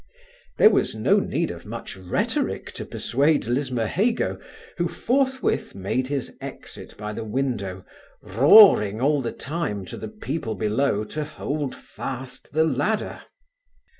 There 0.57 0.71
was 0.71 0.95
no 0.95 1.19
need 1.19 1.51
of 1.51 1.63
much 1.63 1.95
rhetoric 1.95 2.71
to 2.71 2.85
persuade 2.85 3.45
Lismahago, 3.45 4.39
who 4.77 4.87
forthwith 4.87 5.75
made 5.75 6.07
his 6.07 6.35
exit 6.41 6.97
by 6.97 7.13
the 7.13 7.23
window, 7.23 7.85
roaring 8.23 8.99
all 8.99 9.21
the 9.21 9.31
time 9.31 9.85
to 9.85 9.97
the 9.97 10.09
people 10.09 10.55
below 10.55 11.03
to 11.03 11.23
hold 11.23 11.75
fast 11.75 12.51
the 12.51 12.63
ladder. 12.65 13.21